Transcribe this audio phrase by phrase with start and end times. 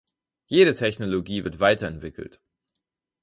[0.47, 2.41] Jede Technologie wird weiterentwickelt.